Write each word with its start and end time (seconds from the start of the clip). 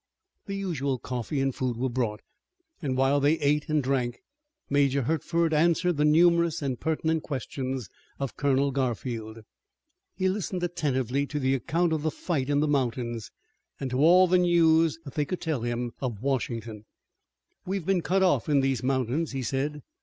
The 0.47 0.55
usual 0.55 0.97
coffee 0.97 1.39
and 1.41 1.53
food 1.53 1.77
were 1.77 1.87
brought, 1.87 2.23
and 2.81 2.97
while 2.97 3.19
they 3.19 3.37
ate 3.37 3.69
and 3.69 3.83
drank 3.83 4.23
Major 4.67 5.03
Hertford 5.03 5.53
answered 5.53 5.97
the 5.97 6.05
numerous 6.05 6.63
and 6.63 6.79
pertinent 6.79 7.21
questions 7.21 7.87
of 8.17 8.35
Colonel 8.35 8.71
Garfield. 8.71 9.41
He 10.15 10.27
listened 10.27 10.63
attentively 10.63 11.27
to 11.27 11.39
the 11.39 11.53
account 11.53 11.93
of 11.93 12.01
the 12.01 12.09
fight 12.09 12.49
in 12.49 12.61
the 12.61 12.67
mountains, 12.67 13.29
and 13.79 13.91
to 13.91 13.99
all 13.99 14.25
the 14.27 14.39
news 14.39 14.97
that 15.05 15.13
they 15.13 15.23
could 15.25 15.39
tell 15.39 15.61
him 15.61 15.91
of 15.99 16.19
Washington. 16.23 16.85
"We 17.67 17.77
have 17.77 17.85
been 17.85 18.01
cut 18.01 18.23
off 18.23 18.49
in 18.49 18.61
these 18.61 18.81
mountains," 18.81 19.33
he 19.33 19.43
said. 19.43 19.83